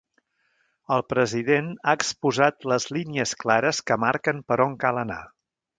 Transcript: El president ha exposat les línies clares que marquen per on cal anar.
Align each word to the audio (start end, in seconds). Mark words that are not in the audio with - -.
El 0.95 1.03
president 1.13 1.69
ha 1.91 1.95
exposat 1.99 2.67
les 2.73 2.91
línies 2.99 3.37
clares 3.45 3.85
que 3.91 4.03
marquen 4.07 4.45
per 4.51 4.63
on 4.69 4.77
cal 4.87 5.05
anar. 5.09 5.25